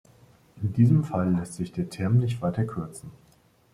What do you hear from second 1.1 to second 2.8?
läßt sich der Term nicht weiter